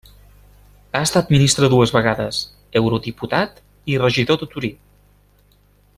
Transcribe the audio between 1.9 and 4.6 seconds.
vegades, eurodiputat i regidor de